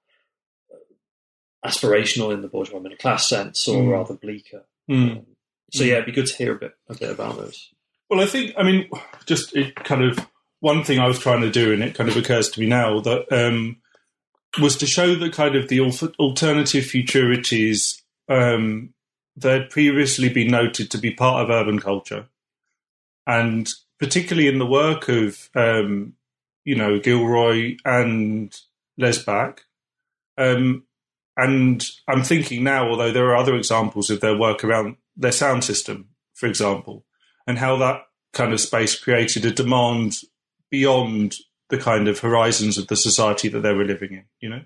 [1.65, 3.93] aspirational in the bourgeois middle class sense or Mm.
[3.93, 4.65] rather bleaker.
[4.91, 5.11] Mm.
[5.19, 5.27] Um,
[5.73, 7.69] so yeah, it'd be good to hear a bit a bit about those.
[8.11, 8.91] Well, I think, I mean,
[9.27, 10.19] just it kind of
[10.61, 13.01] one thing I was trying to do, and it kind of occurs to me now
[13.01, 13.79] that um,
[14.61, 18.93] was to show that kind of the alternative futurities um,
[19.37, 22.27] that had previously been noted to be part of urban culture,
[23.27, 26.13] and particularly in the work of um,
[26.65, 28.55] you know, Gilroy and
[28.99, 29.63] Les Back.
[30.37, 30.85] Um,
[31.37, 35.65] and I'm thinking now, although there are other examples of their work around their sound
[35.65, 37.05] system, for example,
[37.47, 38.03] and how that
[38.33, 40.17] kind of space created a demand
[40.71, 41.37] beyond
[41.69, 44.63] the kind of horizons of the society that they were living in, you know?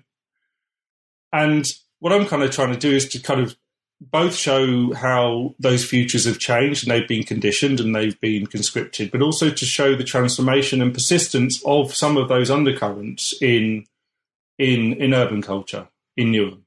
[1.31, 1.65] And
[1.99, 3.55] what I'm kind of trying to do is to kind of
[3.99, 9.11] both show how those futures have changed and they've been conditioned and they've been conscripted,
[9.11, 13.85] but also to show the transformation and persistence of some of those undercurrents in
[14.59, 15.87] in in urban culture
[16.17, 16.61] in Newham.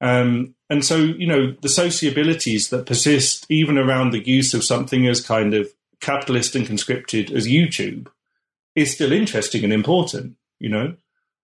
[0.00, 5.06] Um, and so, you know, the sociabilities that persist even around the use of something
[5.06, 5.68] as kind of
[6.00, 8.08] capitalist and conscripted as YouTube
[8.74, 10.94] is still interesting and important, you know.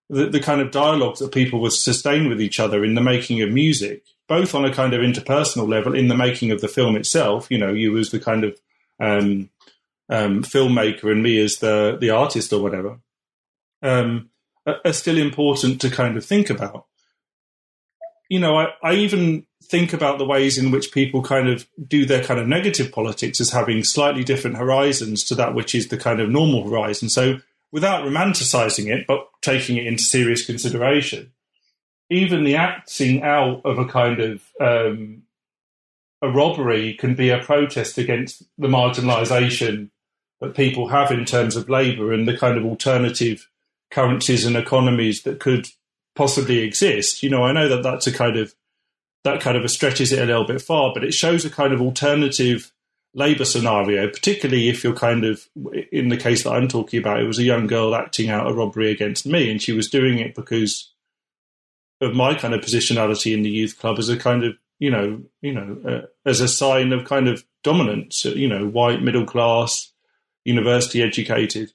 [0.09, 3.41] The, the kind of dialogues that people would sustain with each other in the making
[3.41, 6.95] of music both on a kind of interpersonal level in the making of the film
[6.95, 7.47] itself.
[7.49, 8.59] You know, you as the kind of
[8.99, 9.49] um,
[10.09, 12.99] um, filmmaker and me as the the artist or whatever,
[13.81, 14.29] um,
[14.65, 16.85] are, are, still important to kind of think about.
[18.29, 22.05] You know, I, I even think about the ways in which people kind of do
[22.05, 25.97] their kind of negative politics as having slightly different horizons to that which is the
[25.97, 27.09] kind of normal horizon.
[27.09, 27.39] So
[27.71, 31.31] without romanticizing it, but taking it into serious consideration,
[32.09, 35.23] even the acting out of a kind of um,
[36.21, 39.89] a robbery can be a protest against the marginalisation
[40.39, 43.49] that people have in terms of labour and the kind of alternative
[43.91, 45.67] currencies and economies that could
[46.17, 47.23] possibly exist.
[47.23, 48.53] You know, I know that that's a kind of
[49.23, 51.73] that kind of a stretches it a little bit far, but it shows a kind
[51.73, 52.71] of alternative
[53.13, 55.47] labour scenario, particularly if you're kind of
[55.91, 58.53] in the case that I'm talking about, it was a young girl acting out a
[58.53, 60.93] robbery against me, and she was doing it because
[62.01, 65.21] of my kind of positionality in the youth club as a kind of you know
[65.41, 69.91] you know uh, as a sign of kind of dominance you know white middle class
[70.45, 71.73] university educated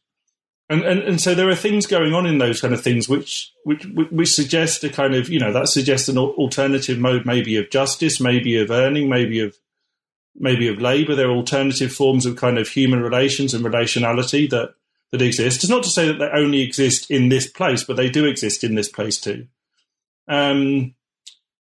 [0.72, 3.52] and, and and so there are things going on in those kind of things which
[3.64, 7.70] which which suggest a kind of you know that suggests an alternative mode maybe of
[7.70, 9.56] justice maybe of earning maybe of
[10.34, 14.74] maybe of labor there are alternative forms of kind of human relations and relationality that
[15.10, 18.08] that exist it's not to say that they only exist in this place but they
[18.08, 19.46] do exist in this place too
[20.28, 20.94] um,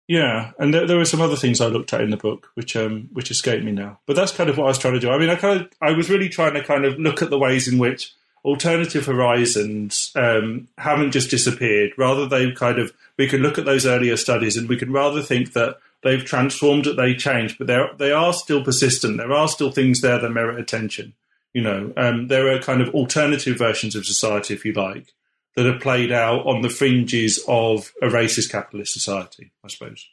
[0.09, 2.77] yeah, and there, there, were some other things I looked at in the book which
[2.77, 3.99] um, which escape me now.
[4.07, 5.11] But that's kind of what I was trying to do.
[5.11, 7.39] I mean, I kind of I was really trying to kind of look at the
[7.39, 8.15] ways in which
[8.47, 11.91] alternative horizons um, haven't just disappeared.
[11.99, 15.21] Rather, they've kind of we can look at those earlier studies and we can rather
[15.21, 19.17] think that they've transformed, that they changed, but they are still persistent.
[19.17, 21.15] There are still things there that merit attention.
[21.53, 25.15] You know, um, there are kind of alternative versions of society, if you like,
[25.57, 30.07] that are played out on the fringes of a racist capitalist society, I suppose.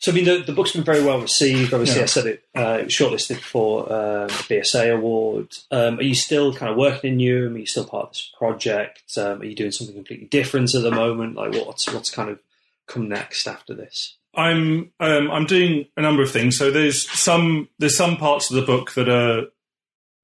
[0.00, 1.74] So, I mean, the, the book's been very well received.
[1.74, 2.04] Obviously, yeah.
[2.04, 5.56] I said it, uh, it was shortlisted for um, the BSA award.
[5.72, 7.54] Um, are you still kind of working in Newham?
[7.56, 9.02] Are you still part of this project?
[9.16, 11.34] Um, are you doing something completely different at the moment?
[11.34, 12.38] Like, what's what's kind of
[12.86, 14.16] come next after this?
[14.34, 16.56] I'm um, I'm doing a number of things.
[16.56, 19.46] So there's some there's some parts of the book that are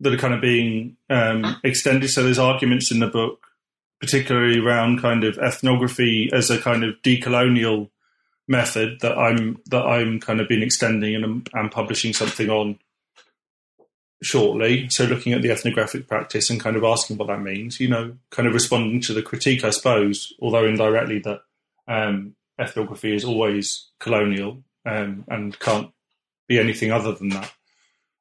[0.00, 2.10] that are kind of being um, extended.
[2.10, 3.44] So there's arguments in the book
[4.04, 7.88] particularly around kind of ethnography as a kind of decolonial
[8.46, 12.78] method that I'm that I'm kind of been extending and I'm publishing something on
[14.22, 14.88] shortly.
[14.88, 18.16] So looking at the ethnographic practice and kind of asking what that means, you know,
[18.30, 21.42] kind of responding to the critique, I suppose, although indirectly that
[21.86, 25.90] um, ethnography is always colonial um, and can't
[26.48, 27.52] be anything other than that.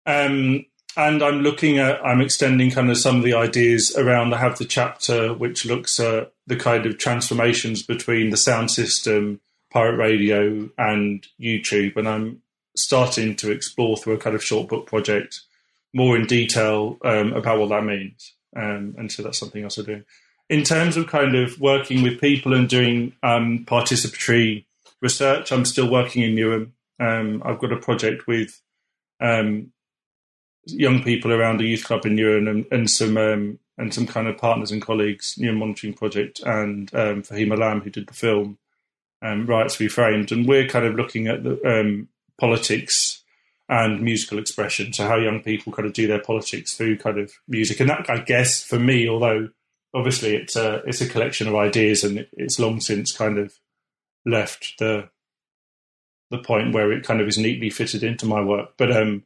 [0.05, 0.65] Um,
[0.95, 4.33] and I'm looking at, I'm extending kind of some of the ideas around.
[4.33, 9.39] I have the chapter which looks at the kind of transformations between the sound system,
[9.73, 11.97] pirate radio, and YouTube.
[11.97, 12.41] And I'm
[12.75, 15.41] starting to explore through a kind of short book project
[15.93, 18.33] more in detail um, about what that means.
[18.55, 20.05] Um, and so that's something else I'm doing.
[20.49, 24.65] In terms of kind of working with people and doing um, participatory
[25.01, 26.71] research, I'm still working in Newham.
[26.99, 28.61] Um, I've got a project with
[29.19, 29.71] um,
[30.65, 34.27] young people around a youth club in Newham and, and some um, and some kind
[34.27, 38.59] of partners and colleagues, Newham Monitoring Project and um, Fahim Alam, who did the film
[39.23, 42.09] um, Riots Reframed, and we're kind of looking at the um,
[42.39, 43.23] politics
[43.69, 47.31] and musical expression, so how young people kind of do their politics through kind of
[47.47, 49.49] music, and that I guess for me, although
[49.93, 53.53] obviously it's a it's a collection of ideas and it's long since kind of
[54.25, 55.09] left the
[56.29, 59.23] the point where it kind of is neatly fitted into my work, but um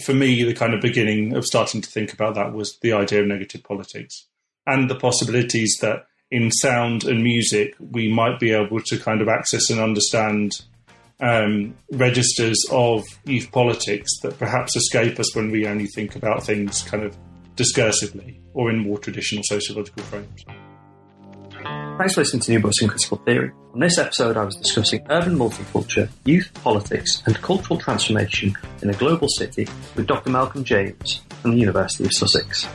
[0.00, 3.20] for me, the kind of beginning of starting to think about that was the idea
[3.20, 4.26] of negative politics
[4.66, 9.28] and the possibilities that in sound and music we might be able to kind of
[9.28, 10.62] access and understand
[11.20, 16.82] um, registers of youth politics that perhaps escape us when we only think about things
[16.82, 17.16] kind of
[17.56, 20.44] discursively or in more traditional sociological frames.
[21.98, 23.50] Thanks for listening to New Books in Critical Theory.
[23.72, 28.94] On this episode, I was discussing urban multiculture, youth politics, and cultural transformation in a
[28.94, 30.30] global city with Dr.
[30.30, 32.68] Malcolm James from the University of Sussex.